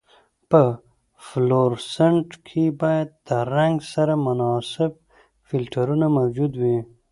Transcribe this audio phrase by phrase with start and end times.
[0.49, 0.61] په
[1.27, 4.91] فلورسنټ کې باید د رنګ سره مناسب
[5.47, 6.77] فلټرونه موجود وي.